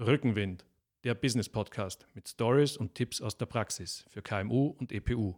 [0.00, 0.64] Rückenwind,
[1.02, 5.34] der Business Podcast mit Stories und Tipps aus der Praxis für KMU und EPU.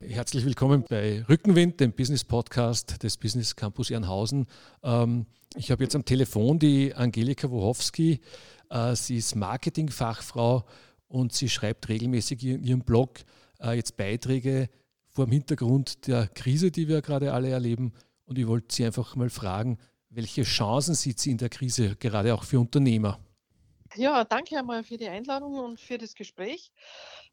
[0.00, 4.46] Herzlich willkommen bei Rückenwind, dem Business Podcast des Business Campus Ehrenhausen.
[4.84, 8.20] Ähm, ich habe jetzt am Telefon die Angelika Wochowski.
[8.70, 10.64] Äh, sie ist Marketingfachfrau
[11.08, 13.20] und sie schreibt regelmäßig in ihrem Blog
[13.60, 14.68] äh, jetzt Beiträge
[15.08, 17.92] vor dem Hintergrund der Krise, die wir gerade alle erleben.
[18.24, 19.78] Und ich wollte Sie einfach mal fragen,
[20.08, 23.18] welche Chancen sieht sie in der Krise, gerade auch für Unternehmer?
[23.96, 26.72] Ja, danke einmal für die Einladung und für das Gespräch.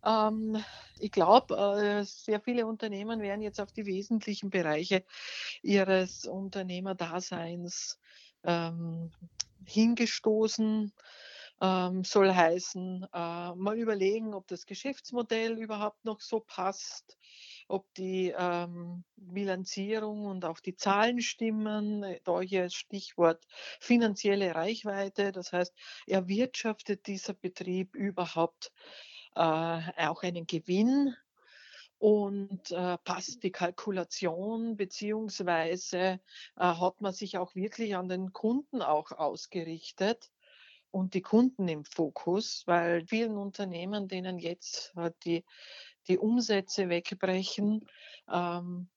[0.03, 0.63] Ähm,
[0.99, 5.03] ich glaube, äh, sehr viele Unternehmen werden jetzt auf die wesentlichen Bereiche
[5.63, 7.99] ihres Unternehmerdaseins
[8.43, 9.11] ähm,
[9.65, 10.91] hingestoßen
[11.61, 17.17] ähm, soll heißen, äh, mal überlegen, ob das Geschäftsmodell überhaupt noch so passt,
[17.67, 22.01] ob die ähm, Bilanzierung und auch die Zahlen stimmen.
[22.03, 23.45] Äh, da hier Stichwort
[23.79, 25.31] finanzielle Reichweite.
[25.31, 25.73] Das heißt,
[26.07, 28.71] erwirtschaftet dieser Betrieb überhaupt
[29.35, 31.15] äh, auch einen Gewinn?
[31.99, 36.19] und äh, passt die Kalkulation beziehungsweise äh,
[36.55, 40.31] hat man sich auch wirklich an den Kunden auch ausgerichtet
[40.91, 45.45] und die Kunden im Fokus, weil vielen Unternehmen, denen jetzt äh, die,
[46.07, 47.87] die Umsätze wegbrechen,
[48.29, 48.89] ähm,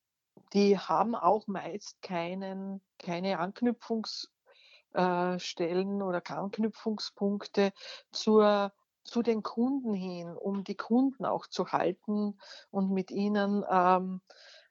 [0.53, 7.73] die haben auch meist keinen, keine Anknüpfungsstellen äh, oder Anknüpfungspunkte
[8.11, 8.73] zur,
[9.05, 12.39] zu den Kunden hin, um die Kunden auch zu halten
[12.71, 14.21] und mit ihnen ähm,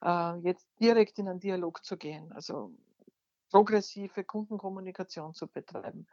[0.03, 2.71] äh, jetzt direkt in einen Dialog zu gehen, also
[3.49, 6.07] progressive Kundenkommunikation zu betreiben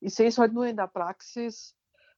[0.00, 1.76] ich sehe es halt nur in der Praxis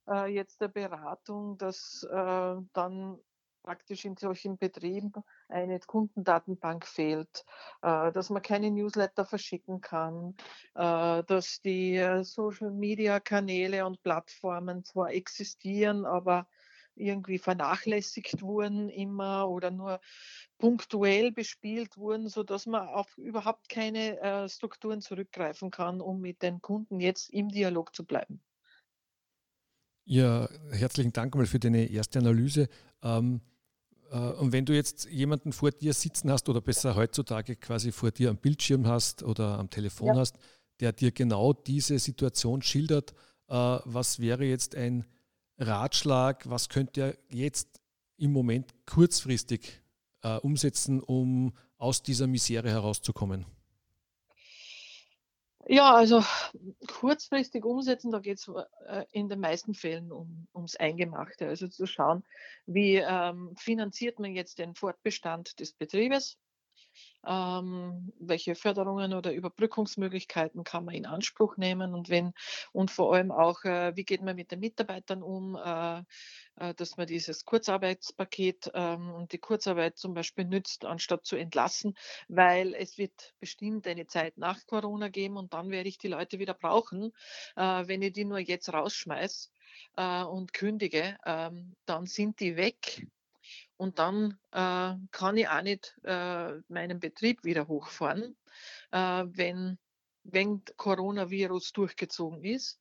[0.09, 3.19] äh, jetzt der Beratung, dass äh, dann
[3.67, 5.13] praktisch in solchen Betrieben
[5.49, 7.45] eine Kundendatenbank fehlt,
[7.83, 10.37] äh, dass man keine Newsletter verschicken kann,
[10.75, 16.47] äh, dass die äh, Social-Media-Kanäle und Plattformen zwar existieren, aber
[16.97, 20.01] irgendwie vernachlässigt wurden immer oder nur
[20.59, 26.61] punktuell bespielt wurden, sodass man auf überhaupt keine äh, Strukturen zurückgreifen kann, um mit den
[26.61, 28.41] Kunden jetzt im Dialog zu bleiben.
[30.05, 32.69] Ja, herzlichen Dank mal für deine erste Analyse.
[33.03, 33.41] Ähm,
[34.11, 38.13] äh, und wenn du jetzt jemanden vor dir sitzen hast oder besser heutzutage quasi vor
[38.13, 40.17] dir am Bildschirm hast oder am Telefon ja.
[40.17, 40.39] hast,
[40.81, 43.13] der dir genau diese Situation schildert,
[43.49, 45.05] äh, was wäre jetzt ein
[45.59, 47.81] Ratschlag, was könnt ihr jetzt
[48.17, 49.81] im Moment kurzfristig
[50.23, 53.47] äh, umsetzen, um aus dieser Misere herauszukommen?
[55.69, 56.23] Ja, also
[56.87, 58.49] kurzfristig umsetzen, da geht es
[58.87, 61.49] äh, in den meisten Fällen um, ums Eingemachte.
[61.49, 62.23] Also zu schauen,
[62.67, 66.39] wie ähm, finanziert man jetzt den Fortbestand des Betriebes,
[67.27, 72.33] ähm, welche Förderungen oder Überbrückungsmöglichkeiten kann man in Anspruch nehmen und wenn
[72.73, 76.03] und vor allem auch, äh, wie geht man mit den Mitarbeitern um, äh,
[76.57, 81.95] äh, dass man dieses Kurzarbeitspaket ähm, und die Kurzarbeit zum Beispiel nützt, anstatt zu entlassen,
[82.29, 86.39] weil es wird bestimmt eine Zeit nach Corona geben und dann werde ich die Leute
[86.39, 87.13] wieder brauchen.
[87.57, 89.51] Äh, wenn ich die nur jetzt rausschmeiße
[89.97, 93.07] äh, und kündige, ähm, dann sind die weg
[93.77, 98.37] und dann äh, kann ich auch nicht äh, meinen Betrieb wieder hochfahren,
[98.91, 99.79] äh, wenn,
[100.25, 102.79] wenn Coronavirus durchgezogen ist.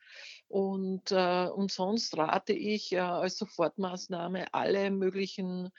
[0.48, 5.70] Und, äh, und sonst rate ich äh, als Sofortmaßnahme alle möglichen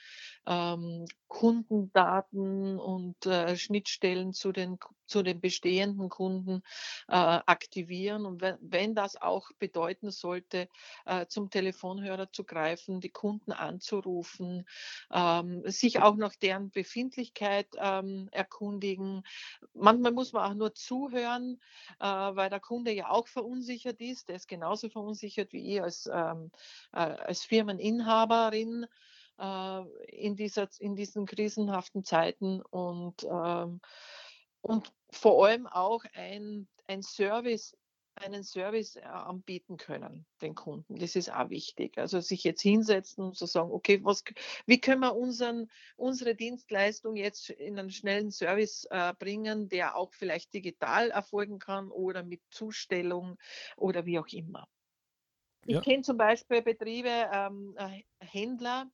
[0.45, 4.77] ähm, Kundendaten und äh, Schnittstellen zu den,
[5.07, 6.61] zu den bestehenden Kunden
[7.07, 8.25] äh, aktivieren.
[8.25, 10.67] Und wenn, wenn das auch bedeuten sollte,
[11.05, 14.67] äh, zum Telefonhörer zu greifen, die Kunden anzurufen,
[15.11, 19.23] ähm, sich auch nach deren Befindlichkeit ähm, erkundigen.
[19.73, 21.59] Manchmal muss man auch nur zuhören,
[21.99, 24.29] äh, weil der Kunde ja auch verunsichert ist.
[24.29, 26.51] Der ist genauso verunsichert wie ich als, ähm,
[26.93, 28.85] äh, als Firmeninhaberin
[29.39, 33.81] äh, in, dieser, in diesen krisenhaften Zeiten und, ähm,
[34.67, 37.75] und vor allem auch ein, ein Service
[38.21, 40.97] einen Service äh, anbieten können, den Kunden.
[40.97, 41.97] Das ist auch wichtig.
[41.97, 44.23] Also sich jetzt hinsetzen und zu so sagen, okay, was,
[44.65, 50.13] wie können wir unseren, unsere Dienstleistung jetzt in einen schnellen Service äh, bringen, der auch
[50.13, 53.37] vielleicht digital erfolgen kann oder mit Zustellung
[53.75, 54.67] oder wie auch immer.
[55.65, 55.79] Ja.
[55.79, 58.89] Ich kenne zum Beispiel Betriebe, ähm, äh, Händler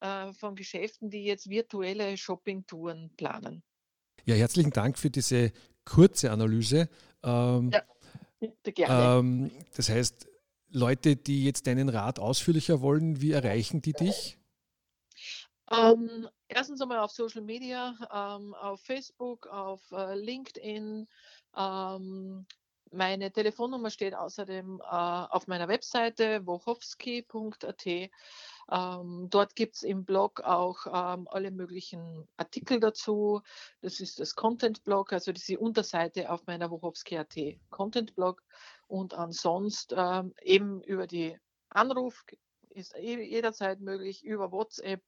[0.00, 3.62] äh, von Geschäften, die jetzt virtuelle Shoppingtouren planen.
[4.24, 5.52] Ja, herzlichen Dank für diese
[5.84, 6.88] kurze Analyse.
[7.22, 7.82] Ähm, ja.
[8.64, 9.18] Gerne.
[9.20, 10.28] Ähm, das heißt,
[10.70, 14.38] Leute, die jetzt deinen Rat ausführlicher wollen, wie erreichen die dich?
[15.70, 21.06] Ähm, erstens einmal auf Social Media, ähm, auf Facebook, auf äh, LinkedIn.
[21.56, 22.46] Ähm,
[22.90, 28.10] meine Telefonnummer steht außerdem äh, auf meiner Webseite wochowski.at.
[28.72, 33.42] Ähm, dort gibt es im Blog auch ähm, alle möglichen Artikel dazu.
[33.82, 37.36] Das ist das Content-Blog, also diese Unterseite auf meiner Wochowski.at
[37.68, 38.42] Content-Blog.
[38.86, 41.38] Und ansonsten ähm, eben über die
[41.68, 42.24] Anruf
[42.70, 45.02] ist jederzeit möglich, über WhatsApp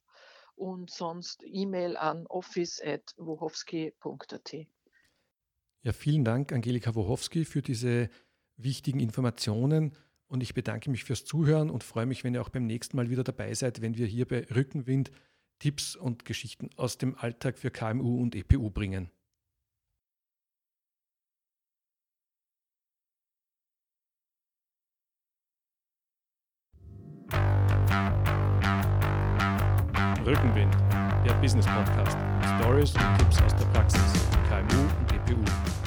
[0.57, 4.55] und sonst E-Mail an office.wochowski.at.
[5.83, 8.11] Ja, vielen Dank, Angelika Wochowski, für diese
[8.57, 9.97] wichtigen Informationen.
[10.27, 13.11] Und ich bedanke mich fürs Zuhören und freue mich, wenn ihr auch beim nächsten Mal
[13.11, 15.11] wieder dabei seid, wenn wir hier bei Rückenwind
[15.59, 19.11] Tipps und Geschichten aus dem Alltag für KMU und EPU bringen.
[30.25, 30.75] Rückenwind,
[31.27, 32.17] der Business Podcast.
[32.59, 34.01] Stories und Tipps aus der Praxis,
[34.49, 35.84] KMU und EPU.